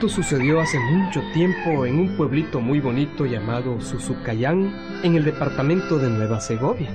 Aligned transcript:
Esto 0.00 0.08
sucedió 0.08 0.62
hace 0.62 0.80
mucho 0.80 1.20
tiempo 1.34 1.84
en 1.84 1.98
un 1.98 2.16
pueblito 2.16 2.58
muy 2.58 2.80
bonito 2.80 3.26
llamado 3.26 3.82
Suzucayán, 3.82 4.74
en 5.02 5.14
el 5.14 5.26
departamento 5.26 5.98
de 5.98 6.08
Nueva 6.08 6.40
Segovia. 6.40 6.88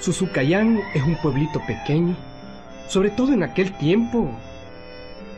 Suzucayán 0.00 0.80
es 0.92 1.04
un 1.04 1.14
pueblito 1.22 1.60
pequeño, 1.68 2.16
sobre 2.88 3.10
todo 3.10 3.32
en 3.32 3.44
aquel 3.44 3.70
tiempo, 3.78 4.28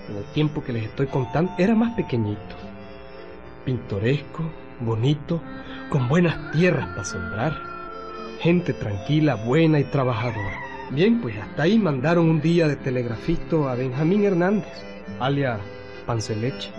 en 0.08 0.16
el 0.16 0.24
tiempo 0.32 0.64
que 0.64 0.72
les 0.72 0.84
estoy 0.84 1.08
contando, 1.08 1.52
era 1.58 1.74
más 1.74 1.94
pequeñito, 1.94 2.56
pintoresco, 3.66 4.50
bonito, 4.80 5.42
con 5.90 6.08
buenas 6.08 6.52
tierras 6.52 6.88
para 6.88 7.04
sembrar, 7.04 7.60
gente 8.40 8.72
tranquila, 8.72 9.34
buena 9.34 9.78
y 9.78 9.84
trabajadora. 9.84 10.56
Bien, 10.90 11.20
pues 11.20 11.36
hasta 11.36 11.64
ahí 11.64 11.78
mandaron 11.78 12.30
un 12.30 12.40
día 12.40 12.66
de 12.66 12.76
telegrafista 12.76 13.70
a 13.70 13.74
Benjamín 13.74 14.24
Hernández, 14.24 14.72
alias 15.20 15.60
Panceleche. 16.06 16.70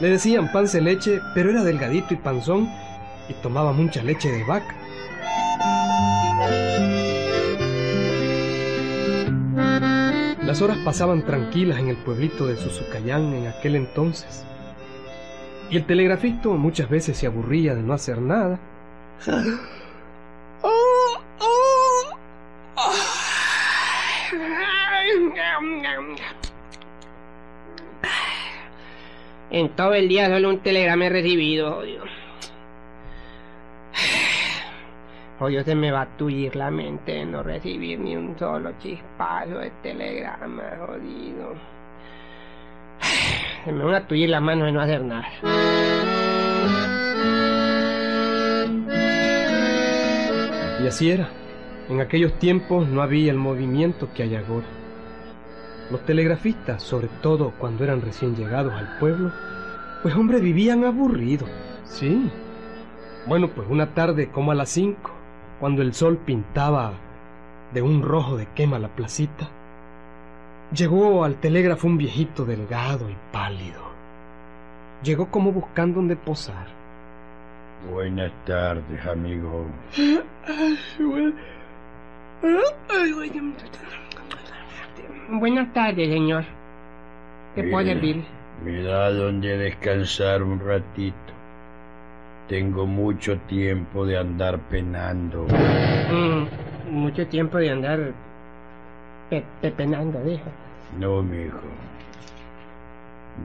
Le 0.00 0.10
decían 0.10 0.52
Panceleche, 0.52 1.20
pero 1.34 1.50
era 1.50 1.62
delgadito 1.64 2.14
y 2.14 2.16
panzón 2.16 2.68
y 3.28 3.34
tomaba 3.34 3.72
mucha 3.72 4.02
leche 4.02 4.30
de 4.30 4.44
vaca. 4.44 4.74
Las 10.42 10.62
horas 10.62 10.78
pasaban 10.78 11.24
tranquilas 11.26 11.78
en 11.78 11.88
el 11.88 11.96
pueblito 11.96 12.46
de 12.46 12.56
Suzucayán 12.56 13.34
en 13.34 13.48
aquel 13.48 13.76
entonces. 13.76 14.44
Y 15.70 15.76
el 15.76 15.84
telegrafista 15.84 16.48
muchas 16.48 16.88
veces 16.88 17.18
se 17.18 17.26
aburría 17.26 17.74
de 17.74 17.82
no 17.82 17.92
hacer 17.92 18.20
nada. 18.20 18.58
En 29.50 29.70
todo 29.70 29.94
el 29.94 30.08
día 30.08 30.28
solo 30.28 30.50
un 30.50 30.58
telegrama 30.58 31.06
he 31.06 31.08
recibido, 31.08 31.72
jodido. 31.72 32.04
Hoy 35.40 35.64
se 35.64 35.74
me 35.74 35.90
va 35.90 36.02
a 36.02 36.16
tullir 36.18 36.54
la 36.54 36.70
mente 36.70 37.12
de 37.12 37.24
no 37.24 37.42
recibir 37.42 37.98
ni 37.98 38.14
un 38.14 38.38
solo 38.38 38.72
chispazo 38.78 39.58
de 39.58 39.70
telegrama, 39.82 40.64
jodido. 40.86 41.54
Se 43.64 43.72
me 43.72 43.84
van 43.84 43.94
a 43.94 44.06
tullir 44.06 44.28
las 44.28 44.42
manos 44.42 44.66
de 44.66 44.72
no 44.72 44.80
hacer 44.80 45.02
nada. 45.02 45.28
Y 50.82 50.86
así 50.86 51.10
era. 51.10 51.28
En 51.88 52.00
aquellos 52.00 52.38
tiempos 52.38 52.86
no 52.86 53.02
había 53.02 53.32
el 53.32 53.38
movimiento 53.38 54.10
que 54.14 54.24
hay 54.24 54.36
ahora. 54.36 54.66
Los 55.90 56.04
telegrafistas, 56.04 56.82
sobre 56.82 57.08
todo 57.22 57.52
cuando 57.58 57.84
eran 57.84 58.02
recién 58.02 58.36
llegados 58.36 58.74
al 58.74 58.98
pueblo, 58.98 59.32
pues 60.02 60.14
hombre, 60.14 60.38
vivían 60.40 60.84
aburridos. 60.84 61.48
Sí. 61.84 62.30
Bueno, 63.26 63.48
pues 63.48 63.66
una 63.70 63.94
tarde 63.94 64.28
como 64.30 64.52
a 64.52 64.54
las 64.54 64.68
cinco, 64.68 65.10
cuando 65.60 65.82
el 65.82 65.94
sol 65.94 66.18
pintaba 66.18 66.92
de 67.72 67.82
un 67.82 68.02
rojo 68.02 68.36
de 68.36 68.46
quema 68.54 68.78
la 68.78 68.88
placita, 68.88 69.48
llegó 70.72 71.24
al 71.24 71.36
telégrafo 71.36 71.86
un 71.86 71.98
viejito 71.98 72.44
delgado 72.44 73.08
y 73.08 73.16
pálido. 73.32 73.88
Llegó 75.02 75.30
como 75.30 75.52
buscando 75.52 75.96
donde 75.96 76.16
posar. 76.16 76.66
Buenas 77.90 78.32
tardes, 78.44 79.06
amigo. 79.06 79.66
Buenas 85.28 85.72
tardes, 85.72 86.08
señor. 86.08 86.44
¿Qué 87.54 87.62
puedo 87.64 87.84
Mire, 87.84 87.94
servirle? 87.94 88.34
Me 88.56 88.82
da 88.82 89.10
donde 89.12 89.56
descansar 89.58 90.42
un 90.42 90.60
ratito. 90.60 91.34
Tengo 92.48 92.84
mucho 92.86 93.38
tiempo 93.42 94.04
de 94.04 94.18
andar 94.18 94.58
penando. 94.68 95.46
Mm, 96.08 96.48
mucho 96.90 97.26
tiempo 97.28 97.58
de 97.58 97.70
andar 97.70 98.14
pe- 99.28 99.44
pepenando, 99.60 100.22
dijo. 100.24 100.50
No, 100.90 101.22
mijo. 101.22 101.78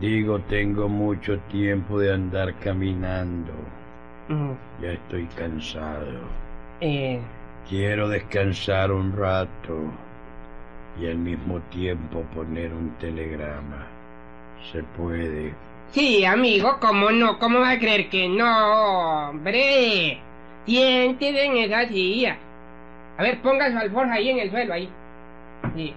Digo, 0.01 0.41
tengo 0.41 0.89
mucho 0.89 1.39
tiempo 1.47 1.97
de 1.99 2.13
andar 2.13 2.59
caminando. 2.59 3.53
Mm, 4.29 4.57
Ya 4.77 4.91
estoy 4.93 5.29
cansado. 5.29 6.37
eh, 6.79 7.19
Quiero 7.67 8.07
descansar 8.09 8.91
un 8.91 9.11
rato 9.17 9.91
y 10.99 11.07
al 11.07 11.17
mismo 11.17 11.59
tiempo 11.71 12.21
poner 12.35 12.73
un 12.73 12.91
telegrama. 12.99 13.87
Se 14.71 14.83
puede. 14.83 15.53
Sí, 15.91 16.25
amigo, 16.25 16.77
¿cómo 16.79 17.11
no? 17.11 17.37
¿Cómo 17.39 17.59
va 17.59 17.71
a 17.71 17.79
creer 17.79 18.09
que 18.09 18.27
no, 18.27 19.29
hombre? 19.29 20.19
Siéntese 20.65 21.45
en 21.45 21.57
esa 21.57 21.87
silla. 21.87 22.37
A 23.17 23.23
ver, 23.23 23.41
ponga 23.41 23.71
su 23.71 23.77
alforja 23.77 24.13
ahí 24.13 24.29
en 24.29 24.39
el 24.39 24.49
suelo, 24.49 24.73
ahí. 24.73 24.89
Sí. 25.75 25.93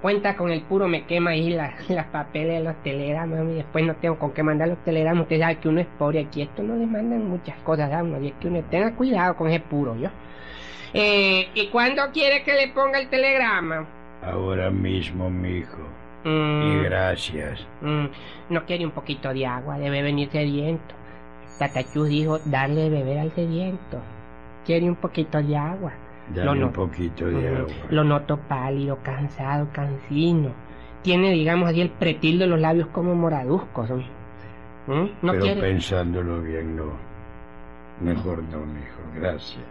Cuenta 0.00 0.36
con 0.36 0.50
el 0.50 0.62
puro 0.62 0.88
me 0.88 1.04
quema 1.04 1.30
ahí 1.30 1.50
las, 1.50 1.88
las 1.90 2.06
papeles 2.06 2.58
de 2.58 2.64
los 2.64 2.82
telegramas 2.82 3.40
y 3.44 3.54
después 3.54 3.84
no 3.84 3.94
tengo 3.96 4.18
con 4.18 4.32
qué 4.32 4.42
mandar 4.42 4.68
los 4.68 4.82
telegramas. 4.84 5.22
Usted 5.22 5.38
sabe 5.38 5.56
que 5.56 5.68
uno 5.68 5.80
es 5.80 5.86
pobre 5.98 6.20
aquí, 6.20 6.42
esto 6.42 6.62
no 6.62 6.74
le 6.74 6.86
mandan 6.86 7.28
muchas 7.28 7.56
cosas 7.58 7.92
a 7.92 8.02
uno 8.02 8.20
y 8.20 8.28
es 8.28 8.34
que 8.40 8.48
uno 8.48 8.62
tenga 8.70 8.92
cuidado 8.96 9.36
con 9.36 9.48
ese 9.48 9.60
puro, 9.60 9.94
¿yo? 9.96 10.08
Eh, 10.94 11.48
¿Y 11.54 11.68
cuándo 11.68 12.10
quiere 12.12 12.42
que 12.42 12.54
le 12.54 12.68
ponga 12.68 12.98
el 12.98 13.08
telegrama? 13.08 13.86
Ahora 14.22 14.70
mismo, 14.70 15.28
mijo. 15.30 15.78
Mm. 16.24 16.62
Y 16.62 16.84
gracias. 16.84 17.66
Mm, 17.80 18.06
no 18.50 18.64
quiere 18.64 18.84
un 18.86 18.92
poquito 18.92 19.32
de 19.34 19.44
agua, 19.46 19.78
debe 19.78 20.02
venir 20.02 20.30
sediento. 20.30 20.94
Tatachú 21.58 22.04
dijo 22.04 22.38
darle 22.44 22.82
de 22.82 22.90
beber 22.90 23.18
al 23.18 23.32
sediento. 23.34 23.98
Quiere 24.64 24.88
un 24.88 24.96
poquito 24.96 25.42
de 25.42 25.56
agua. 25.56 25.92
No. 26.34 26.52
un 26.52 26.72
poquito 26.72 27.26
de 27.26 27.50
Mm, 27.50 27.56
agua. 27.56 27.72
Lo 27.90 28.04
noto 28.04 28.36
pálido, 28.38 28.98
cansado, 29.02 29.68
cansino. 29.72 30.50
Tiene, 31.02 31.32
digamos 31.32 31.68
así, 31.68 31.80
el 31.80 31.90
pretil 31.90 32.38
de 32.38 32.46
los 32.46 32.60
labios 32.60 32.86
como 32.88 33.14
moraduzcos. 33.16 33.90
¿no? 33.90 33.96
¿Mm? 34.86 35.10
¿No 35.22 35.32
Pero 35.32 35.44
quiere? 35.44 35.60
pensándolo 35.60 36.40
bien, 36.42 36.76
no. 36.76 36.84
Mejor 38.00 38.42
no, 38.44 38.58
mijo. 38.58 39.00
Gracias. 39.16 39.62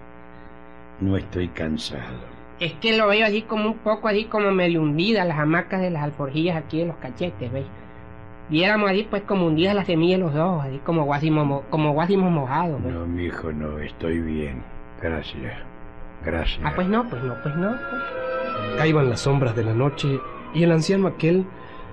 No 1.00 1.16
estoy 1.18 1.48
cansado. 1.50 2.20
Es 2.62 2.74
que 2.74 2.96
lo 2.96 3.08
veo 3.08 3.26
así 3.26 3.42
como 3.42 3.66
un 3.66 3.78
poco 3.80 4.08
así 4.08 4.26
como 4.26 4.52
medio 4.52 4.82
hundida 4.82 5.26
las 5.26 5.40
hamacas 5.40 5.82
de 5.82 5.90
las 5.90 6.04
alforjillas 6.04 6.56
aquí 6.56 6.78
de 6.80 6.86
los 6.86 6.96
cachetes, 6.98 7.52
¿veis? 7.52 7.66
Viéramos 8.50 8.90
así 8.92 9.08
pues 9.10 9.24
como 9.24 9.48
hundidas 9.48 9.74
las 9.76 9.88
semillas 9.88 10.20
de 10.20 10.26
los 10.28 10.36
ojos, 10.36 10.66
así 10.66 10.78
como 10.86 11.04
guásimos, 11.06 11.46
mo- 11.46 11.64
como 11.70 11.92
guásimos 11.94 12.32
mojados. 12.32 12.80
No, 12.82 13.06
mijo, 13.08 13.52
no. 13.52 13.80
Estoy 13.80 14.20
bien. 14.20 14.62
Gracias. 15.02 15.54
Gracias. 16.24 16.60
Ah, 16.64 16.72
pues 16.76 16.88
no, 16.88 17.10
pues 17.10 17.24
no, 17.24 17.34
pues 17.42 17.56
no. 17.56 17.76
Caíban 18.78 19.10
las 19.10 19.22
sombras 19.22 19.56
de 19.56 19.64
la 19.64 19.74
noche 19.74 20.20
y 20.54 20.64
el 20.64 20.72
anciano 20.72 21.08
aquel 21.08 21.46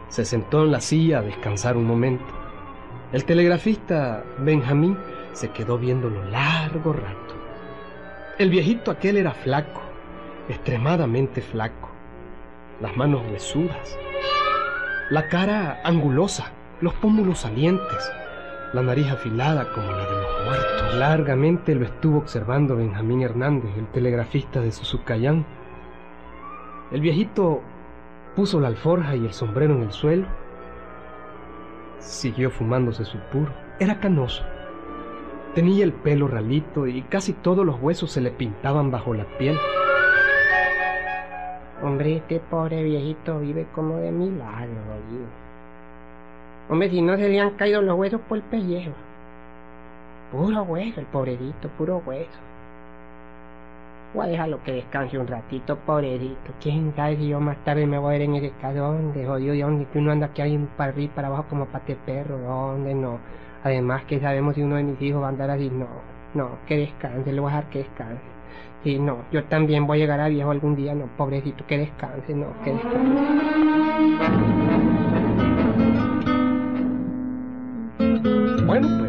se 0.09 0.25
sentó 0.25 0.65
en 0.65 0.73
la 0.73 0.81
silla 0.81 1.19
a 1.21 1.23
descansar 1.23 1.77
un 1.79 1.87
momento. 1.87 2.27
El 3.13 3.25
telegrafista 3.25 4.23
Benjamín 4.39 4.99
se 5.33 5.49
quedó 5.51 5.79
viéndolo 5.79 6.23
largo 6.27 6.93
rato. 6.93 7.35
El 8.39 8.51
viejito 8.51 8.91
aquel 8.91 9.17
era 9.17 9.31
flaco, 9.33 9.81
extremadamente 10.49 11.43
flaco, 11.43 11.91
las 12.81 12.97
manos 12.97 13.23
huesudas, 13.31 13.99
la 15.11 15.29
cara 15.29 15.81
angulosa, 15.85 16.53
los 16.81 16.95
pómulos 16.95 17.41
salientes, 17.41 18.13
la 18.73 18.83
nariz 18.83 19.11
afilada 19.11 19.73
como 19.73 19.91
la 19.91 20.05
de 20.05 20.13
los 20.13 20.45
muertos. 20.45 20.95
Largamente 20.97 21.75
lo 21.75 21.85
estuvo 21.85 22.19
observando 22.19 22.77
Benjamín 22.77 23.23
Hernández, 23.23 23.71
el 23.77 23.87
telegrafista 23.87 24.61
de 24.61 24.73
Suzucayán. 24.73 25.47
El 26.91 27.01
viejito 27.01 27.63
puso 28.37 28.61
la 28.61 28.69
alforja 28.69 29.17
y 29.17 29.25
el 29.27 29.33
sombrero 29.33 29.75
en 29.75 29.83
el 29.83 29.93
suelo. 29.93 30.27
Siguió 31.99 32.51
fumándose 32.51 33.05
su 33.05 33.19
puro. 33.33 33.53
Era 33.79 34.01
canoso. 34.01 34.45
Tenía 35.55 35.85
el 35.85 35.93
pelo 35.93 36.29
ralito 36.29 36.87
y 36.87 37.03
casi 37.03 37.33
todos 37.33 37.65
los 37.65 37.81
huesos 37.81 38.13
se 38.13 38.21
le 38.21 38.31
pintaban 38.31 38.91
bajo 38.91 39.15
la 39.15 39.25
piel. 39.39 39.59
Hombre, 41.81 42.17
este 42.17 42.41
pobre 42.41 42.83
viejito 42.83 43.39
vive 43.39 43.67
como 43.73 43.99
de 43.99 44.11
milagro, 44.11 44.75
jodido. 44.89 45.27
Hombre, 46.69 46.91
si 46.91 47.01
no 47.01 47.17
se 47.17 47.29
le 47.29 47.41
han 47.41 47.51
caído 47.51 47.81
los 47.83 47.97
huesos 47.97 48.21
por 48.23 48.39
el 48.39 48.45
pellejo. 48.45 48.91
Puro 50.33 50.63
hueso, 50.65 50.99
el 51.01 51.07
pobrecito, 51.07 51.69
puro 51.79 52.03
hueso. 52.05 52.39
Voy 54.13 54.35
a 54.35 54.59
que 54.65 54.73
descanse 54.73 55.19
un 55.19 55.29
ratito, 55.29 55.77
pobrecito. 55.87 56.53
Quién 56.61 56.93
sabe 56.97 57.17
si 57.17 57.29
yo 57.29 57.41
más 57.41 57.57
tarde 57.65 57.87
me 57.87 57.99
voy 57.99 58.15
a 58.15 58.17
ir 58.17 58.23
en 58.23 58.35
ese 58.35 58.51
caso, 58.61 58.79
¿dónde, 58.79 59.25
jodido? 59.25 59.55
¿De 59.55 59.61
dónde? 59.63 59.87
Que 59.87 59.99
uno 59.99 60.11
anda 60.11 60.27
aquí 60.27 60.43
ahí 60.43 60.59
para 60.77 60.91
arriba 60.91 61.13
y 61.13 61.15
para 61.15 61.29
abajo 61.29 61.45
como 61.49 61.67
pate 61.67 61.97
perro, 62.05 62.39
¿dónde? 62.39 62.93
No. 62.93 63.19
Además, 63.63 64.05
que 64.05 64.19
sabemos 64.19 64.57
si 64.57 64.63
uno 64.63 64.77
de 64.77 64.83
mis 64.83 65.01
hijos 65.01 65.23
va 65.23 65.27
a 65.27 65.29
andar 65.31 65.51
así, 65.51 65.71
no. 65.71 65.87
No, 66.35 66.51
que 66.67 66.77
descanse, 66.79 67.33
le 67.33 67.41
voy 67.41 67.53
a 67.53 67.57
dejar 67.57 67.71
que 67.71 67.79
descanse. 67.79 68.38
Sí, 68.85 68.99
no, 68.99 69.25
yo 69.33 69.45
también 69.45 69.87
voy 69.87 69.99
a 69.99 70.01
llegar 70.01 70.21
a 70.21 70.29
viejo 70.29 70.51
algún 70.51 70.77
día, 70.77 70.95
no, 70.95 71.07
pobrecito, 71.17 71.67
que 71.67 71.79
descanse, 71.79 72.35
no, 72.35 72.47
que 72.63 72.73
descanse. 72.73 74.09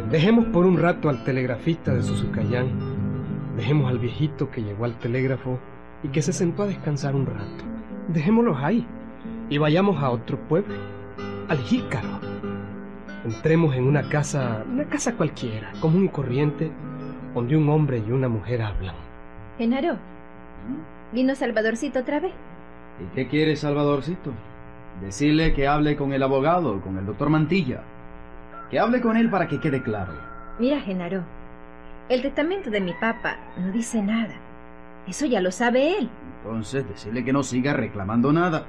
Dejemos 0.09 0.45
por 0.45 0.65
un 0.65 0.77
rato 0.79 1.07
al 1.07 1.23
telegrafista 1.23 1.93
de 1.93 2.01
Suzucayán. 2.01 2.67
Dejemos 3.55 3.89
al 3.89 3.99
viejito 3.99 4.49
que 4.49 4.63
llegó 4.63 4.85
al 4.85 4.97
telégrafo 4.97 5.59
y 6.01 6.07
que 6.07 6.23
se 6.23 6.33
sentó 6.33 6.63
a 6.63 6.65
descansar 6.65 7.15
un 7.15 7.27
rato. 7.27 7.63
Dejémoslos 8.07 8.57
ahí 8.57 8.87
y 9.49 9.59
vayamos 9.59 10.01
a 10.01 10.09
otro 10.09 10.39
pueblo, 10.47 10.73
al 11.47 11.59
Jícaro. 11.59 12.19
Entremos 13.23 13.75
en 13.75 13.83
una 13.83 14.09
casa, 14.09 14.65
una 14.67 14.85
casa 14.85 15.15
cualquiera, 15.15 15.71
común 15.79 16.05
y 16.05 16.09
corriente, 16.09 16.71
donde 17.35 17.55
un 17.55 17.69
hombre 17.69 18.01
y 18.05 18.11
una 18.11 18.27
mujer 18.27 18.63
hablan. 18.63 19.08
Genaro, 19.59 19.97
¿vino 21.11 21.35
Salvadorcito 21.35 21.99
otra 21.99 22.21
vez? 22.21 22.31
¿Y 23.01 23.13
qué 23.13 23.27
quiere 23.27 23.57
Salvadorcito? 23.57 24.31
Decirle 25.01 25.53
que 25.53 25.67
hable 25.67 25.97
con 25.97 26.13
el 26.13 26.23
abogado, 26.23 26.79
con 26.79 26.97
el 26.97 27.05
doctor 27.05 27.29
Mantilla. 27.29 27.81
Que 28.71 28.79
hable 28.79 29.01
con 29.01 29.17
él 29.17 29.29
para 29.29 29.49
que 29.49 29.59
quede 29.59 29.83
claro. 29.83 30.13
Mira, 30.59 30.79
Genaro, 30.79 31.23
el 32.07 32.21
testamento 32.21 32.69
de 32.69 32.79
mi 32.79 32.93
papá 32.93 33.35
no 33.57 33.69
dice 33.73 34.01
nada. 34.01 34.33
Eso 35.05 35.25
ya 35.25 35.41
lo 35.41 35.51
sabe 35.51 35.97
él. 35.97 36.09
Entonces, 36.37 36.87
decirle 36.87 37.25
que 37.25 37.33
no 37.33 37.43
siga 37.43 37.73
reclamando 37.73 38.31
nada. 38.31 38.63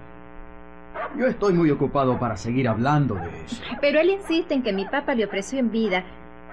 Yo 1.17 1.29
estoy 1.29 1.53
muy 1.53 1.71
ocupado 1.71 2.19
para 2.19 2.37
seguir 2.37 2.67
hablando 2.67 3.15
de 3.15 3.45
eso. 3.45 3.63
Pero 3.81 4.01
él 4.01 4.11
insiste 4.11 4.55
en 4.55 4.65
que 4.65 4.73
mi 4.73 4.87
papá 4.87 5.15
le 5.15 5.25
ofreció 5.25 5.61
en 5.61 5.71
vida 5.71 6.03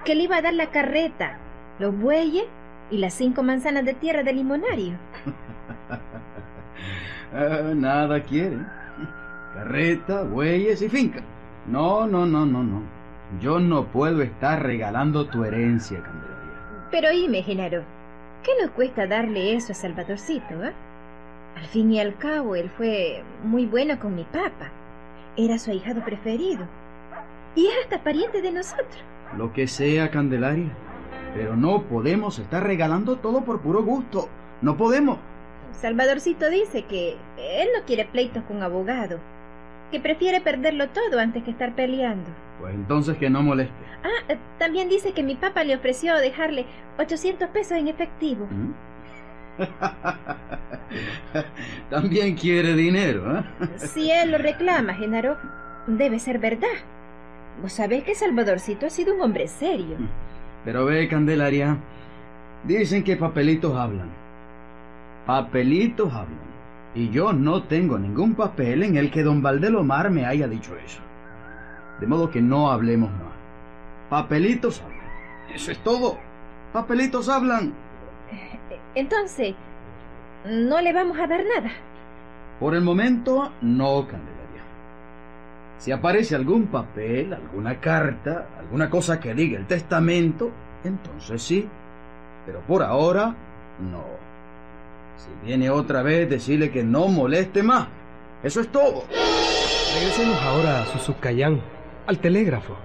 que 0.04 0.14
le 0.14 0.22
iba 0.22 0.36
a 0.36 0.42
dar 0.42 0.54
la 0.54 0.70
carreta, 0.70 1.38
los 1.80 1.92
bueyes 1.98 2.44
y 2.90 2.98
las 2.98 3.14
cinco 3.14 3.42
manzanas 3.42 3.84
de 3.84 3.94
tierra 3.94 4.22
del 4.22 4.36
limonario. 4.36 4.94
Ah, 7.30 7.72
nada 7.74 8.22
quiere. 8.22 8.56
Carreta, 9.52 10.22
bueyes 10.22 10.80
y 10.80 10.88
finca. 10.88 11.20
No, 11.66 12.06
no, 12.06 12.24
no, 12.24 12.46
no, 12.46 12.62
no. 12.62 12.82
Yo 13.40 13.60
no 13.60 13.84
puedo 13.84 14.22
estar 14.22 14.62
regalando 14.62 15.26
tu 15.26 15.44
herencia, 15.44 16.02
Candelaria. 16.02 16.88
Pero 16.90 17.10
dime, 17.10 17.42
Genaro, 17.42 17.82
¿qué 18.42 18.52
nos 18.62 18.70
cuesta 18.70 19.06
darle 19.06 19.54
eso 19.54 19.72
a 19.72 19.74
Salvadorcito, 19.74 20.64
eh? 20.64 20.72
Al 21.56 21.66
fin 21.66 21.92
y 21.92 22.00
al 22.00 22.16
cabo, 22.16 22.56
él 22.56 22.70
fue 22.70 23.22
muy 23.44 23.66
bueno 23.66 23.98
con 23.98 24.14
mi 24.14 24.24
papá. 24.24 24.70
Era 25.36 25.58
su 25.58 25.70
ahijado 25.70 26.02
preferido. 26.04 26.66
Y 27.54 27.66
es 27.66 27.74
hasta 27.82 28.02
pariente 28.02 28.40
de 28.40 28.52
nosotros. 28.52 29.04
Lo 29.36 29.52
que 29.52 29.66
sea, 29.66 30.10
Candelaria. 30.10 30.70
Pero 31.34 31.56
no 31.56 31.82
podemos 31.82 32.38
estar 32.38 32.64
regalando 32.64 33.16
todo 33.16 33.44
por 33.44 33.60
puro 33.60 33.82
gusto. 33.82 34.28
No 34.62 34.76
podemos. 34.76 35.18
Salvadorcito 35.72 36.50
dice 36.50 36.84
que 36.84 37.16
él 37.38 37.68
no 37.76 37.84
quiere 37.86 38.04
pleitos 38.04 38.42
con 38.44 38.62
abogado, 38.62 39.18
que 39.90 40.00
prefiere 40.00 40.40
perderlo 40.40 40.88
todo 40.88 41.20
antes 41.20 41.44
que 41.44 41.50
estar 41.50 41.74
peleando. 41.74 42.28
Pues 42.60 42.74
entonces 42.74 43.16
que 43.16 43.30
no 43.30 43.42
moleste. 43.42 43.74
Ah, 44.02 44.32
eh, 44.32 44.38
también 44.58 44.88
dice 44.88 45.12
que 45.12 45.22
mi 45.22 45.36
papá 45.36 45.64
le 45.64 45.76
ofreció 45.76 46.16
dejarle 46.16 46.66
800 46.98 47.48
pesos 47.50 47.78
en 47.78 47.88
efectivo. 47.88 48.46
¿Mm? 48.46 48.72
También 51.90 52.36
quiere 52.36 52.74
dinero, 52.74 53.38
¿eh? 53.38 53.44
Si 53.78 54.10
él 54.10 54.32
lo 54.32 54.38
reclama, 54.38 54.94
Genaro, 54.94 55.36
debe 55.86 56.18
ser 56.18 56.38
verdad. 56.38 56.68
Vos 57.62 57.72
sabés 57.72 58.04
que 58.04 58.14
Salvadorcito 58.14 58.86
ha 58.86 58.90
sido 58.90 59.14
un 59.14 59.20
hombre 59.20 59.48
serio. 59.48 59.96
Pero 60.64 60.84
ve, 60.84 61.08
Candelaria, 61.08 61.76
dicen 62.64 63.04
que 63.04 63.16
papelitos 63.16 63.76
hablan. 63.76 64.10
Papelitos 65.26 66.12
hablan. 66.12 66.48
Y 66.94 67.10
yo 67.10 67.32
no 67.32 67.62
tengo 67.64 67.98
ningún 67.98 68.34
papel 68.34 68.82
en 68.82 68.96
el 68.96 69.10
que 69.10 69.22
don 69.22 69.42
Valdelomar 69.42 70.10
me 70.10 70.26
haya 70.26 70.48
dicho 70.48 70.76
eso. 70.76 71.00
De 72.00 72.06
modo 72.06 72.30
que 72.30 72.40
no 72.40 72.70
hablemos 72.70 73.10
más. 73.10 73.32
Papelitos 74.10 74.80
hablan. 74.80 74.98
Eso 75.54 75.70
es 75.70 75.78
todo. 75.78 76.18
Papelitos 76.72 77.28
hablan. 77.28 77.72
Entonces, 78.94 79.54
no 80.46 80.80
le 80.80 80.92
vamos 80.92 81.18
a 81.18 81.26
dar 81.26 81.44
nada. 81.44 81.70
Por 82.58 82.74
el 82.74 82.82
momento, 82.82 83.52
no, 83.60 84.06
Candelaria. 84.06 84.37
Si 85.78 85.92
aparece 85.92 86.34
algún 86.34 86.66
papel, 86.66 87.32
alguna 87.32 87.80
carta, 87.80 88.48
alguna 88.58 88.90
cosa 88.90 89.20
que 89.20 89.34
diga 89.34 89.58
el 89.58 89.66
testamento, 89.66 90.50
entonces 90.84 91.40
sí. 91.40 91.68
Pero 92.44 92.60
por 92.60 92.82
ahora, 92.82 93.34
no. 93.80 94.02
Si 95.16 95.46
viene 95.46 95.70
otra 95.70 96.02
vez, 96.02 96.28
decirle 96.28 96.70
que 96.70 96.82
no 96.82 97.08
moleste 97.08 97.62
más. 97.62 97.88
Eso 98.42 98.60
es 98.60 98.68
todo. 98.68 99.04
Regresemos 99.94 100.40
ahora 100.42 100.82
a 100.82 100.86
Suzucayán, 100.86 101.60
al 102.06 102.18
telégrafo. 102.18 102.76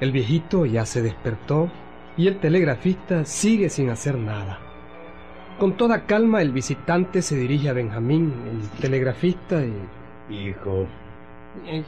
El 0.00 0.12
viejito 0.12 0.66
ya 0.66 0.86
se 0.86 1.02
despertó 1.02 1.70
y 2.16 2.26
el 2.26 2.40
telegrafista 2.40 3.24
sigue 3.24 3.70
sin 3.70 3.90
hacer 3.90 4.16
nada. 4.16 4.58
Con 5.58 5.76
toda 5.76 6.06
calma 6.06 6.40
el 6.40 6.52
visitante 6.52 7.20
se 7.20 7.36
dirige 7.36 7.68
a 7.68 7.74
Benjamín, 7.74 8.32
el 8.50 8.80
telegrafista, 8.80 9.62
y... 9.62 9.74
Hijo, 10.30 10.86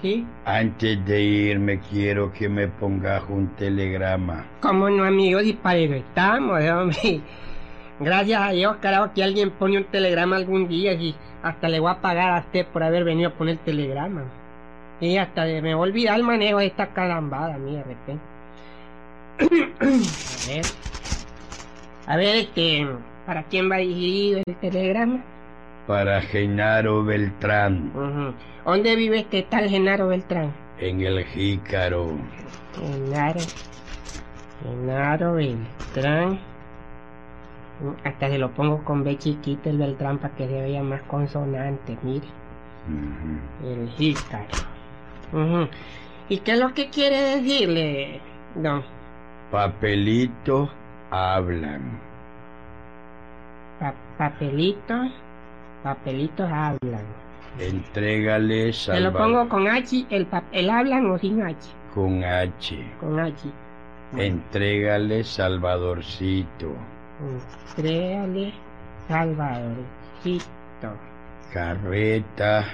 ¿Sí? 0.02 0.26
antes 0.44 1.04
de 1.06 1.22
irme 1.22 1.80
quiero 1.90 2.32
que 2.32 2.48
me 2.48 2.66
pongas 2.68 3.22
un 3.28 3.48
telegrama. 3.56 4.44
¿Cómo 4.60 4.90
no, 4.90 5.04
amigos? 5.04 5.44
Y 5.44 5.52
para 5.54 5.76
eso 5.78 5.94
estamos, 5.94 6.60
eh, 6.62 6.72
hombre. 6.72 7.20
Gracias 8.00 8.42
a 8.42 8.50
Dios, 8.50 8.76
carajo, 8.80 9.12
que 9.14 9.22
alguien 9.22 9.50
pone 9.52 9.78
un 9.78 9.84
telegrama 9.84 10.36
algún 10.36 10.66
día 10.66 10.92
y 10.94 11.14
hasta 11.42 11.68
le 11.68 11.78
voy 11.80 11.92
a 11.92 12.00
pagar 12.00 12.30
a 12.32 12.40
usted 12.40 12.66
por 12.66 12.82
haber 12.82 13.04
venido 13.04 13.28
a 13.28 13.32
poner 13.34 13.58
telegrama. 13.58 14.24
Y 15.00 15.16
hasta 15.16 15.44
de- 15.44 15.62
me 15.62 15.74
voy 15.74 15.88
a 15.88 15.90
olvidar 15.90 16.16
el 16.16 16.24
manejo 16.24 16.58
de 16.58 16.66
esta 16.66 16.88
carambada, 16.92 17.54
a 17.54 17.58
mí 17.58 17.76
de 17.76 17.82
repente. 17.84 18.22
a 19.80 20.46
ver. 20.46 20.66
A 22.06 22.16
ver, 22.16 22.36
este, 22.36 22.86
¿para 23.26 23.44
quién 23.44 23.70
va 23.70 23.76
dirigido 23.76 24.40
el 24.44 24.56
telegrama? 24.56 25.20
Para 25.86 26.20
Genaro 26.22 27.04
Beltrán. 27.04 27.92
¿Dónde 28.64 28.96
vive 28.96 29.18
este 29.20 29.42
tal 29.42 29.68
Genaro 29.68 30.08
Beltrán? 30.08 30.52
en 30.78 31.00
el 31.00 31.24
Jícaro. 31.24 32.16
Genaro. 32.74 33.40
Genaro 34.64 35.34
Beltrán. 35.34 36.38
Hasta 38.04 38.28
se 38.28 38.38
lo 38.38 38.50
pongo 38.52 38.82
con 38.84 39.02
B 39.04 39.16
chiquita 39.18 39.70
el 39.70 39.78
Beltrán 39.78 40.18
para 40.18 40.34
que 40.34 40.46
se 40.46 40.60
vea 40.62 40.82
más 40.82 41.02
consonante, 41.02 41.96
mire. 42.02 42.26
El 43.64 43.88
jícaro. 43.90 45.68
¿Y 46.28 46.38
qué 46.38 46.52
es 46.52 46.58
lo 46.58 46.72
que 46.74 46.90
quiere 46.90 47.16
decirle, 47.36 48.20
don? 48.56 48.82
Papelitos 49.50 50.68
hablan. 51.10 51.98
Pa- 53.80 53.94
papelitos. 54.18 55.10
Papelitos 55.82 56.50
hablan. 56.50 57.02
Entrégale 57.58 58.72
Se 58.72 58.98
lo 59.00 59.12
pongo 59.12 59.48
con 59.48 59.66
H, 59.68 60.06
el, 60.10 60.26
pa- 60.26 60.44
el 60.52 60.70
hablan 60.70 61.10
o 61.10 61.18
sin 61.18 61.42
H. 61.42 61.56
con 61.94 62.24
H. 62.24 62.78
Con 63.00 63.18
H. 63.20 63.48
Entrégale 64.16 65.24
Salvadorcito. 65.24 66.72
Entréale 67.76 68.52
Salvadorcito. 69.08 70.46
Carreta, 71.52 72.64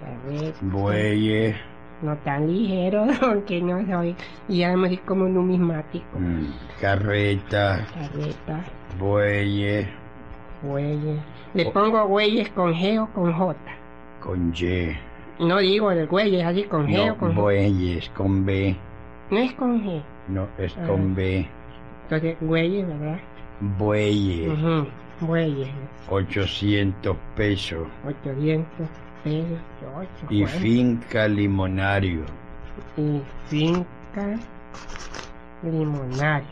Carreta. 0.00 0.58
bueyes, 0.60 1.56
No 2.02 2.14
tan 2.18 2.46
ligero, 2.52 3.06
aunque 3.22 3.60
no 3.62 3.84
soy. 3.86 4.14
Y 4.48 4.62
además 4.62 4.92
es 4.92 5.00
como 5.00 5.24
numismático. 5.26 6.18
mm, 6.18 6.46
carreta, 6.80 7.86
Carreta, 7.94 8.60
bueyes, 8.98 9.88
güeyes. 10.66 11.18
Le 11.54 11.66
pongo 11.70 12.06
güeyes 12.06 12.48
con 12.50 12.74
G 12.74 12.98
o 13.02 13.06
con 13.12 13.32
J. 13.32 13.56
con 14.22 14.52
Y. 14.54 14.96
No 15.38 15.58
digo 15.58 15.90
el 15.90 16.06
güeyes 16.06 16.44
así 16.44 16.64
con 16.64 16.86
G 16.88 16.98
o 17.02 17.06
No, 17.06 17.16
con 17.18 17.28
J. 17.34 17.40
bueyes, 17.42 18.08
con 18.10 18.44
B. 18.46 18.76
No 19.30 19.38
es 19.38 19.52
con 19.54 19.82
G. 19.82 20.02
No, 20.28 20.46
es 20.58 20.76
Ah. 20.78 20.86
con 20.86 21.14
B. 21.14 21.46
Entonces, 22.04 22.36
güeyes, 22.40 22.86
¿verdad? 22.86 23.18
Bueyes, 23.78 24.48
Ujú, 24.50 24.86
Güeyes. 25.26 25.68
800 26.08 27.16
pesos. 27.36 27.86
800 28.06 28.88
pesos. 29.24 29.58
Y 30.28 30.42
bueno. 30.42 30.58
finca 30.58 31.26
limonario. 31.28 32.24
Y 32.96 33.20
finca 33.46 34.36
limonario. 35.62 36.46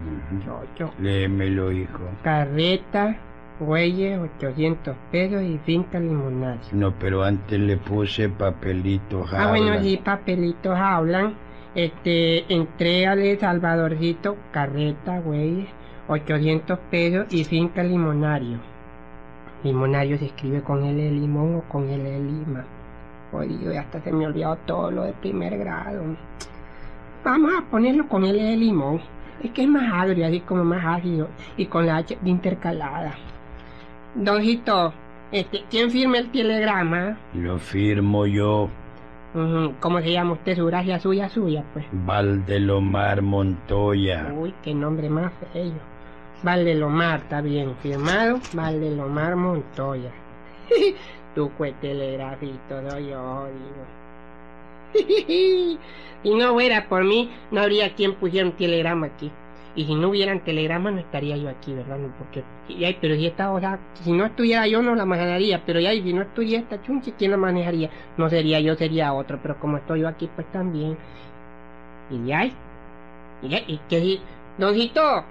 Ujú. 0.00 0.50
Ocho. 0.62 0.92
Léemelo, 1.00 1.72
hijo. 1.72 1.98
Carreta, 2.22 3.16
güeyes, 3.60 4.18
800 4.18 4.96
pesos 5.10 5.42
y 5.42 5.58
finca 5.58 5.98
limonario. 5.98 6.60
No, 6.72 6.92
pero 6.98 7.22
antes 7.22 7.58
le 7.58 7.76
puse 7.76 8.28
papelitos. 8.28 9.32
Ah, 9.32 9.48
bueno, 9.48 9.68
hablan. 9.68 9.84
sí, 9.84 9.96
papelitos 9.96 10.76
hablan. 10.76 11.34
Este, 11.74 12.52
entrégale 12.52 13.38
Salvadorcito, 13.38 14.36
carreta, 14.52 15.20
güey, 15.20 15.68
800 16.08 16.78
pesos 16.90 17.26
y 17.30 17.44
finca 17.44 17.82
limonario. 17.82 18.58
Limonario 19.62 20.18
se 20.18 20.26
escribe 20.26 20.62
con 20.62 20.84
L 20.84 21.02
de 21.02 21.10
limón 21.10 21.56
o 21.56 21.62
con 21.68 21.88
L 21.88 22.02
de 22.02 22.18
lima. 22.18 22.64
Jodido, 23.30 23.78
hasta 23.78 24.00
se 24.00 24.12
me 24.12 24.26
olvidó 24.26 24.56
todo 24.66 24.90
lo 24.90 25.02
de 25.04 25.12
primer 25.12 25.58
grado. 25.58 26.02
vamos 27.24 27.52
a 27.58 27.62
ponerlo 27.70 28.08
con 28.08 28.24
L 28.24 28.42
de 28.42 28.56
limón. 28.56 29.00
Es 29.42 29.50
que 29.50 29.62
es 29.62 29.68
más 29.68 29.92
agrio, 29.92 30.26
así 30.26 30.40
como 30.40 30.64
más 30.64 30.84
ácido. 30.84 31.28
Y 31.56 31.66
con 31.66 31.86
la 31.86 31.96
H 31.96 32.18
de 32.20 32.30
intercalada. 32.30 33.14
Doncito, 34.14 34.92
este, 35.32 35.64
¿quién 35.70 35.90
firma 35.90 36.18
el 36.18 36.30
telegrama? 36.30 37.18
Lo 37.34 37.58
firmo 37.58 38.26
yo, 38.26 38.68
¿Cómo 39.80 40.00
se 40.00 40.12
llama 40.12 40.32
usted? 40.32 40.56
Su 40.56 40.66
gracia 40.66 40.98
suya, 40.98 41.28
suya, 41.28 41.62
pues. 41.72 41.84
Valdelomar 41.92 43.20
Montoya. 43.20 44.32
Uy, 44.34 44.54
qué 44.62 44.74
nombre 44.74 45.10
más 45.10 45.32
feo. 45.52 45.72
Valdelomar, 46.42 47.20
está 47.20 47.40
bien 47.42 47.76
firmado. 47.82 48.40
Valdelomar 48.54 49.36
Montoya. 49.36 50.10
tu 51.34 51.50
telegrafito, 51.80 52.82
doy 52.82 53.10
yo, 53.10 53.48
digo. 53.52 53.84
si 56.22 56.34
no 56.34 56.54
fuera 56.54 56.88
por 56.88 57.04
mí, 57.04 57.30
no 57.50 57.60
habría 57.60 57.94
quien 57.94 58.14
pusiera 58.14 58.46
un 58.46 58.52
telegrama 58.56 59.08
aquí. 59.08 59.30
Y 59.78 59.84
si 59.84 59.94
no 59.94 60.08
hubieran 60.08 60.42
telegramas, 60.42 60.92
no 60.92 60.98
estaría 60.98 61.36
yo 61.36 61.48
aquí, 61.48 61.72
¿verdad? 61.72 61.98
Porque, 62.18 62.42
y 62.66 62.84
ay, 62.84 62.98
pero 63.00 63.14
si 63.14 63.28
esta, 63.28 63.52
o 63.52 63.60
sea, 63.60 63.78
si 64.02 64.10
no 64.10 64.24
estuviera 64.26 64.66
yo, 64.66 64.82
no 64.82 64.96
la 64.96 65.04
manejaría. 65.04 65.62
Pero 65.64 65.78
ya, 65.78 65.94
y 65.94 66.02
si 66.02 66.12
no 66.12 66.22
estuviera 66.22 66.64
esta 66.64 66.82
chunchi, 66.82 67.12
¿quién 67.12 67.30
la 67.30 67.36
manejaría? 67.36 67.88
No 68.16 68.28
sería 68.28 68.58
yo, 68.58 68.74
sería 68.74 69.12
otro. 69.12 69.38
Pero 69.40 69.60
como 69.60 69.76
estoy 69.76 70.00
yo 70.00 70.08
aquí, 70.08 70.28
pues 70.34 70.50
también. 70.50 70.98
Y 72.10 72.26
ya, 72.26 72.46
y 72.46 73.48
ya, 73.48 73.58
y 73.68 73.78
que 73.88 74.00
si, 74.00 74.20
doncito. 74.58 75.24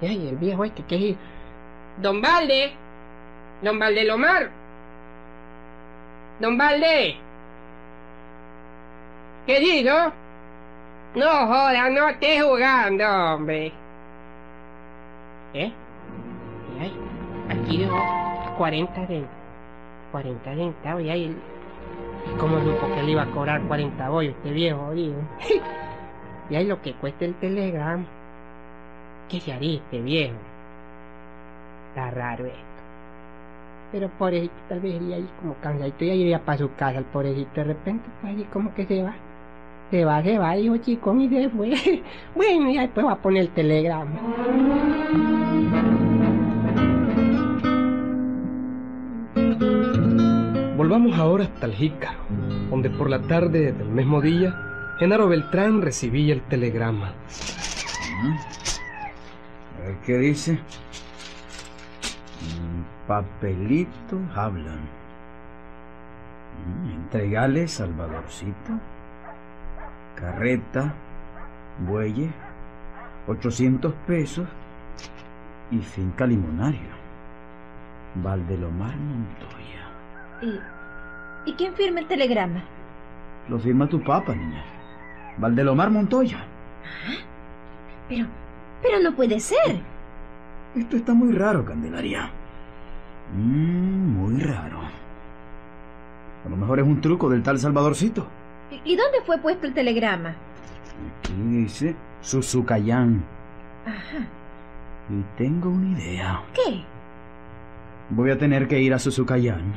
Ya, 0.00 0.12
y 0.12 0.28
el 0.28 0.36
viejo 0.36 0.64
este, 0.64 0.84
que 0.84 0.98
si, 0.98 1.16
don 2.00 2.22
Valde, 2.22 2.70
don 3.62 3.80
Valdelomar, 3.80 4.48
don 6.38 6.56
Valde. 6.56 7.16
¿Qué 9.44 9.58
digo? 9.58 10.12
No 11.14 11.46
joda, 11.46 11.90
no 11.90 12.08
estés 12.08 12.42
jugando, 12.42 13.04
hombre. 13.04 13.72
¿Eh? 15.54 15.72
Ay, 16.80 16.92
aquí 17.48 17.78
dejó 17.78 17.98
40 18.58 19.06
de 19.06 19.24
40 20.12 20.54
centavos 20.54 21.02
y 21.02 21.10
ahí 21.10 21.36
¿Cómo 22.36 22.60
supo 22.60 22.94
que 22.94 23.02
le 23.02 23.12
iba 23.12 23.22
a 23.22 23.30
cobrar 23.30 23.62
40 23.62 24.08
bollos 24.10 24.34
este 24.36 24.50
viejo, 24.50 24.92
digo? 24.92 25.16
y 26.50 26.54
ahí 26.54 26.66
lo 26.66 26.80
que 26.82 26.92
cuesta 26.94 27.24
el 27.24 27.34
telegrama. 27.36 28.04
¿Qué 29.28 29.40
se 29.40 29.52
haría 29.52 29.78
este 29.78 30.00
viejo? 30.00 30.34
Está 31.88 32.10
raro 32.10 32.46
esto. 32.46 32.58
Pero 33.90 34.08
pobrecito, 34.10 34.54
tal 34.68 34.80
vez 34.80 34.94
iría 34.94 35.16
ahí 35.16 35.28
como 35.40 35.54
cansadito 35.54 36.04
y 36.04 36.10
iría 36.10 36.44
para 36.44 36.58
su 36.58 36.72
casa 36.74 36.98
el 36.98 37.04
pobrecito. 37.06 37.50
De 37.54 37.64
repente, 37.64 38.08
pues 38.20 38.36
ahí 38.36 38.44
como 38.52 38.74
que 38.74 38.86
se 38.86 39.02
va. 39.02 39.14
Se 39.90 40.04
va, 40.04 40.22
se 40.22 40.38
va, 40.38 40.54
dijo 40.54 40.76
chico, 40.78 41.14
y 41.16 41.28
se 41.28 41.48
fue. 41.48 42.02
bueno, 42.34 42.70
ya 42.70 42.82
después 42.82 43.06
va 43.06 43.12
a 43.12 43.22
poner 43.22 43.42
el 43.42 43.48
telegrama. 43.50 44.12
Volvamos 50.76 51.18
ahora 51.18 51.44
hasta 51.44 51.66
el 51.66 51.72
Jícaro, 51.74 52.18
donde 52.70 52.90
por 52.90 53.08
la 53.08 53.20
tarde 53.22 53.72
del 53.72 53.88
mismo 53.88 54.20
día, 54.20 54.54
Genaro 54.98 55.28
Beltrán 55.28 55.80
recibía 55.82 56.34
el 56.34 56.42
telegrama. 56.42 57.14
A 59.76 59.86
ver 59.86 59.96
qué 60.04 60.18
dice. 60.18 60.58
Papelitos 63.06 64.20
hablan. 64.34 64.80
Mm, 66.66 66.90
Entregale 66.90 67.68
Salvadorcito. 67.68 68.78
Carreta, 70.18 70.92
bueyes, 71.86 72.30
800 73.28 73.94
pesos 74.06 74.48
y 75.70 75.78
finca 75.78 76.26
limonario. 76.26 76.98
Valdelomar 78.16 78.96
Montoya. 78.96 79.86
¿Y, 80.42 81.50
¿Y 81.50 81.54
quién 81.54 81.72
firma 81.74 82.00
el 82.00 82.08
telegrama? 82.08 82.62
Lo 83.48 83.60
firma 83.60 83.88
tu 83.88 84.02
papá, 84.02 84.34
niña. 84.34 84.64
Valdelomar 85.38 85.90
Montoya. 85.90 86.38
Pero, 88.08 88.26
pero 88.82 88.98
no 89.00 89.14
puede 89.14 89.38
ser. 89.38 89.80
Esto 90.74 90.96
está 90.96 91.14
muy 91.14 91.32
raro, 91.32 91.64
Candelaria. 91.64 92.28
Mm, 93.36 94.16
muy 94.16 94.40
raro. 94.40 94.80
A 96.44 96.48
lo 96.48 96.56
mejor 96.56 96.80
es 96.80 96.86
un 96.86 97.00
truco 97.00 97.28
del 97.28 97.42
tal 97.44 97.58
Salvadorcito. 97.58 98.26
¿Y, 98.84 98.96
dónde 98.96 99.20
fue 99.24 99.38
puesto 99.38 99.66
el 99.66 99.74
telegrama? 99.74 100.34
Aquí 101.20 101.32
dice 101.32 101.96
Suzucayán. 102.20 103.24
Ajá. 103.86 104.26
Y 105.10 105.22
tengo 105.38 105.70
una 105.70 105.98
idea. 105.98 106.42
¿Qué? 106.54 106.82
Voy 108.10 108.30
a 108.30 108.38
tener 108.38 108.68
que 108.68 108.80
ir 108.80 108.92
a 108.92 108.98
Suzucayán. 108.98 109.72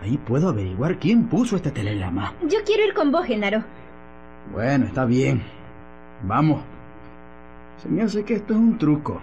Ahí 0.00 0.18
puedo 0.18 0.48
averiguar 0.48 0.98
quién 0.98 1.28
puso 1.28 1.56
este 1.56 1.70
telegrama. 1.70 2.34
Yo 2.48 2.58
quiero 2.66 2.84
ir 2.84 2.94
con 2.94 3.12
vos, 3.12 3.24
Genaro. 3.24 3.62
Bueno, 4.52 4.86
está 4.86 5.04
bien. 5.04 5.42
Vamos. 6.24 6.62
Se 7.80 7.88
me 7.88 8.02
hace 8.02 8.24
que 8.24 8.34
esto 8.34 8.52
es 8.52 8.58
un 8.58 8.78
truco. 8.78 9.20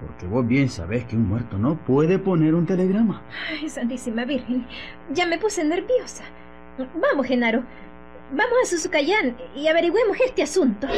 Porque 0.00 0.26
vos 0.26 0.46
bien 0.46 0.68
sabés 0.68 1.04
que 1.04 1.16
un 1.16 1.28
muerto 1.28 1.58
no 1.58 1.76
puede 1.76 2.18
poner 2.18 2.54
un 2.54 2.66
telegrama. 2.66 3.22
Ay, 3.50 3.68
Santísima 3.68 4.24
Virgen. 4.24 4.66
Ya 5.12 5.26
me 5.26 5.38
puse 5.38 5.64
nerviosa. 5.64 6.24
Vamos, 6.76 7.26
Genaro. 7.26 7.62
Vamos 8.32 8.54
a 8.62 8.66
Suzucayán 8.66 9.36
y 9.54 9.68
averigüemos 9.68 10.16
este 10.20 10.42
asunto. 10.42 10.88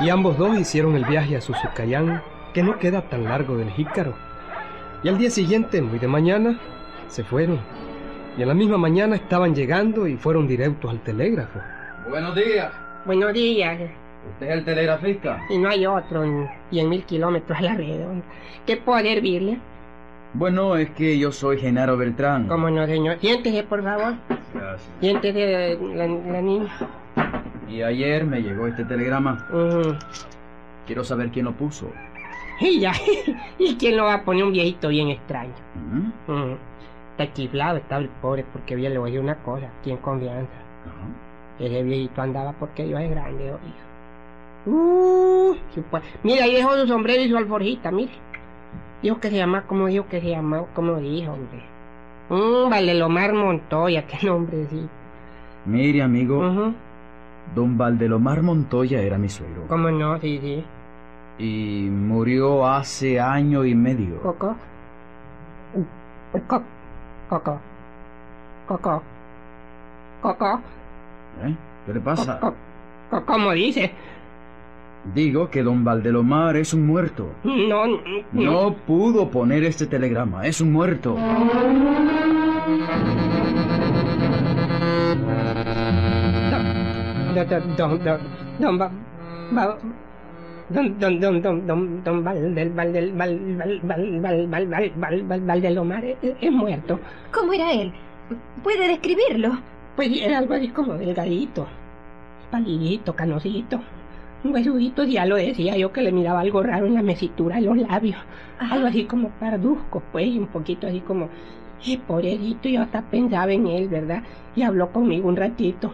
Y 0.00 0.08
ambos 0.08 0.38
dos 0.38 0.56
hicieron 0.58 0.94
el 0.94 1.04
viaje 1.04 1.36
a 1.36 1.40
Suzucayán, 1.40 2.22
que 2.54 2.62
no 2.62 2.78
queda 2.78 3.02
tan 3.02 3.24
largo 3.24 3.56
del 3.56 3.70
Jícaro. 3.70 4.14
Y 5.02 5.08
al 5.08 5.18
día 5.18 5.30
siguiente, 5.30 5.82
muy 5.82 5.98
de 5.98 6.06
mañana, 6.06 6.58
se 7.08 7.24
fueron. 7.24 7.60
Y 8.36 8.42
en 8.42 8.48
la 8.48 8.54
misma 8.54 8.76
mañana 8.76 9.16
estaban 9.16 9.54
llegando 9.54 10.06
y 10.06 10.16
fueron 10.16 10.46
directos 10.46 10.90
al 10.90 11.00
telégrafo. 11.00 11.58
Buenos 12.08 12.34
días. 12.34 12.70
Buenos 13.06 13.32
días. 13.32 13.80
¿Usted 14.32 14.46
es 14.46 14.52
el 14.52 14.64
telegrafista? 14.64 15.40
Y 15.48 15.58
no 15.58 15.68
hay 15.68 15.86
otro 15.86 16.24
en 16.24 16.48
100 16.70 16.88
mil 16.88 17.04
kilómetros 17.04 17.58
a 17.58 17.62
la 17.62 17.74
redonda. 17.74 18.24
¿Qué 18.66 18.76
puedo 18.76 19.00
servirle? 19.00 19.58
Bueno, 20.34 20.76
es 20.76 20.90
que 20.90 21.18
yo 21.18 21.32
soy 21.32 21.58
Genaro 21.58 21.96
Beltrán. 21.96 22.46
¿Cómo 22.48 22.68
no, 22.68 22.84
señor? 22.86 23.18
Siéntese, 23.20 23.62
por 23.62 23.82
favor. 23.82 24.14
Gracias. 24.52 24.90
Siéntese, 25.00 25.78
la, 25.94 26.06
la 26.06 26.42
niña. 26.42 26.68
Y 27.70 27.80
ayer 27.82 28.24
me 28.26 28.42
llegó 28.42 28.66
este 28.66 28.84
telegrama. 28.84 29.46
Quiero 30.86 31.04
saber 31.04 31.30
quién 31.30 31.46
lo 31.46 31.52
puso. 31.52 31.90
Y 32.60 32.80
ya. 32.80 32.92
¿Y 33.58 33.76
quién 33.76 33.96
lo 33.96 34.04
va 34.04 34.14
a 34.14 34.24
poner 34.24 34.44
un 34.44 34.52
viejito 34.52 34.88
bien 34.88 35.08
extraño? 35.08 35.54
Chiflado, 37.32 37.78
está 37.78 37.96
el 37.96 38.08
pobre, 38.08 38.44
porque 38.52 38.74
bien 38.76 38.92
le 38.92 38.98
voy 38.98 39.08
a 39.08 39.12
decir 39.12 39.24
una 39.24 39.36
cosa, 39.36 39.68
aquí 39.80 39.90
en 39.90 39.96
confianza. 39.98 40.52
Ese 41.58 41.82
viejito 41.82 42.20
andaba 42.20 42.52
porque 42.52 42.88
yo 42.88 42.98
es 42.98 43.10
grande, 43.10 43.44
oiga. 43.44 43.86
Uh, 44.66 45.54
sí, 45.74 45.82
pues. 45.90 46.02
Mira, 46.22 46.44
ahí 46.44 46.54
dejó 46.54 46.76
su 46.76 46.86
sombrero 46.86 47.22
y 47.22 47.30
su 47.30 47.36
alforjita, 47.36 47.90
mire. 47.90 48.12
Dijo 49.02 49.20
que 49.20 49.30
se 49.30 49.36
llama, 49.36 49.62
¿cómo 49.66 49.86
dijo 49.86 50.06
que 50.08 50.20
se 50.20 50.30
llama? 50.30 50.64
¿Cómo 50.74 50.96
dijo, 50.96 51.32
hombre? 51.32 51.62
Mmm, 52.28 52.68
Valdelomar 52.68 53.32
Montoya, 53.32 54.06
qué 54.06 54.26
nombre, 54.26 54.66
sí. 54.68 54.88
Mire, 55.66 56.02
amigo, 56.02 56.72
don 57.54 57.78
Valdelomar 57.78 58.42
Montoya 58.42 59.00
era 59.00 59.16
mi 59.18 59.28
suegro. 59.28 59.66
¿Cómo 59.68 59.90
no? 59.90 60.18
Sí, 60.20 60.38
sí. 60.40 60.64
Y 61.38 61.88
murió 61.90 62.66
hace 62.66 63.20
año 63.20 63.64
y 63.64 63.74
medio. 63.74 64.20
Coco. 64.22 64.56
Coco. 66.32 66.62
Coco. 67.28 67.58
Coco. 68.68 69.02
Coco. 70.22 70.60
¿Eh? 71.44 71.54
¿Qué 71.86 71.92
le 71.94 72.00
pasa? 72.00 72.38
Co- 72.40 72.54
co- 73.10 73.24
¿Cómo 73.26 73.52
dice? 73.52 73.92
Digo 75.14 75.50
que 75.50 75.62
don 75.62 75.84
Valdelomar 75.84 76.56
es 76.56 76.74
un 76.74 76.86
muerto. 76.86 77.28
No, 77.44 77.86
no. 77.86 78.00
No 78.32 78.74
pudo 78.74 79.30
poner 79.30 79.62
este 79.64 79.86
telegrama. 79.86 80.46
Es 80.46 80.60
un 80.60 80.72
muerto. 80.72 81.16
Don, 87.34 87.76
don, 87.76 88.78
don, 88.78 88.88
don 90.68 90.98
don 90.98 91.20
don 91.20 91.42
don 91.42 91.66
don 91.66 92.04
don 92.04 92.24
Valdel 92.24 92.70
Valdel 92.70 93.12
Valdel 93.12 93.80
Valdel 94.48 95.22
Valdelomar 95.46 96.04
es 96.04 96.52
muerto. 96.52 96.98
¿Cómo 97.32 97.52
era 97.52 97.72
él? 97.72 97.92
¿Puede 98.62 98.88
describirlo? 98.88 99.58
Pues 99.94 100.10
era 100.20 100.38
algo 100.38 100.54
así 100.54 100.68
como 100.68 100.94
delgadito, 100.94 101.66
palidito, 102.50 103.14
canosito, 103.14 103.80
huesudito, 104.44 105.04
ya 105.04 105.24
lo 105.24 105.36
decía 105.36 105.76
yo 105.76 105.92
que 105.92 106.02
le 106.02 106.12
miraba 106.12 106.40
algo 106.40 106.62
raro 106.62 106.86
en 106.86 106.94
la 106.94 107.02
mesitura 107.02 107.56
de 107.56 107.62
los 107.62 107.78
labios, 107.78 108.18
Ajá. 108.58 108.74
algo 108.74 108.88
así 108.88 109.04
como 109.04 109.30
parduzco, 109.30 110.02
pues, 110.12 110.36
un 110.36 110.48
poquito 110.48 110.86
así 110.86 111.00
como, 111.00 111.28
y 111.84 111.96
pobrecito, 111.96 112.68
yo 112.68 112.82
hasta 112.82 113.02
pensaba 113.02 113.52
en 113.52 113.66
él, 113.66 113.88
¿verdad? 113.88 114.22
Y 114.54 114.62
habló 114.62 114.92
conmigo 114.92 115.28
un 115.28 115.36
ratito. 115.36 115.92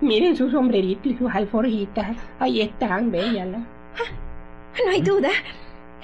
Miren 0.00 0.36
su 0.36 0.50
sombrerito 0.50 1.08
y 1.08 1.16
sus 1.16 1.30
alforjitas, 1.32 2.16
ahí 2.38 2.60
están, 2.60 3.10
véanlas. 3.10 3.62
No 4.84 4.90
hay 4.90 5.00
duda. 5.02 5.28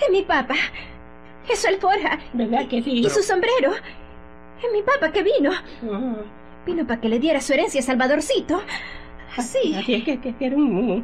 Es 0.01 0.11
mi 0.11 0.23
papá. 0.23 0.55
Es 1.49 1.61
su 1.63 1.69
alforja. 1.69 2.19
¿Verdad 2.33 2.69
que 2.69 2.83
sí? 2.83 3.01
Y 3.01 3.11
su 3.11 3.23
sombrero. 3.23 3.73
Es 4.63 4.73
mi 4.73 4.83
papá 4.83 5.11
que 5.13 5.23
vino. 5.23 5.51
Ah, 5.53 6.15
Vino 6.67 6.87
para 6.87 7.01
que 7.01 7.09
le 7.09 7.19
diera 7.19 7.41
su 7.41 7.53
herencia 7.55 7.81
a 7.81 7.83
Salvadorcito. 7.85 8.61
Sí. 9.39 9.75
Así 9.77 9.95
es 9.95 10.05
que, 10.05 10.21
que, 10.21 10.35
que 10.37 10.47
era 10.47 10.57
un 10.57 10.73
mumu. 10.73 11.03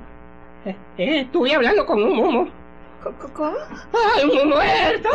Eh, 0.66 0.76
eh, 0.98 1.20
estuve 1.20 1.54
hablando 1.54 1.86
con 1.86 2.02
un 2.02 2.50
co- 3.02 3.14
¿Cómo? 3.32 3.56
¡Ay, 4.16 4.24
un 4.42 4.48
muerto! 4.50 5.08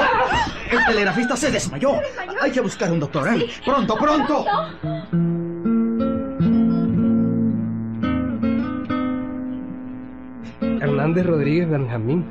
El 0.72 0.86
telegrafista 0.86 1.36
se 1.36 1.52
desmayó. 1.52 1.92
Hay 2.42 2.52
que 2.52 2.62
buscar 2.62 2.92
un 2.92 3.00
doctor, 3.00 3.28
¿eh? 3.36 3.48
Pronto, 3.66 3.96
pronto. 3.98 4.46
Hernández 11.02 11.26
Rodríguez 11.26 11.68
Benjamín, 11.68 12.24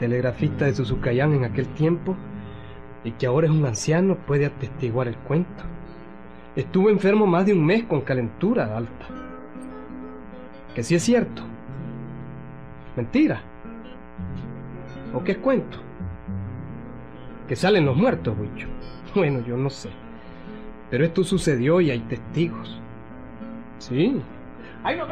telegrafista 0.00 0.64
de 0.64 0.74
Suzucayán 0.74 1.34
en 1.34 1.44
aquel 1.44 1.68
tiempo 1.68 2.16
y 3.04 3.12
que 3.12 3.26
ahora 3.26 3.46
es 3.46 3.52
un 3.52 3.64
anciano, 3.64 4.16
puede 4.26 4.46
atestiguar 4.46 5.06
el 5.06 5.14
cuento. 5.18 5.62
Estuvo 6.56 6.90
enfermo 6.90 7.28
más 7.28 7.46
de 7.46 7.52
un 7.52 7.64
mes 7.64 7.84
con 7.84 8.00
calentura 8.00 8.76
alta. 8.76 9.06
Que 10.74 10.82
sí 10.82 10.96
es 10.96 11.02
cierto. 11.04 11.42
Mentira. 12.96 13.40
¿O 15.14 15.22
qué 15.22 15.32
es 15.32 15.38
cuento? 15.38 15.78
Que 17.46 17.54
salen 17.54 17.86
los 17.86 17.96
muertos, 17.96 18.36
Huicho. 18.36 18.66
Bueno, 19.14 19.46
yo 19.46 19.56
no 19.56 19.70
sé. 19.70 19.90
Pero 20.90 21.04
esto 21.04 21.22
sucedió 21.22 21.80
y 21.80 21.92
hay 21.92 22.00
testigos. 22.00 22.80
Sí. 23.78 24.20
¡Ahí 24.82 24.96
nos! 24.96 25.06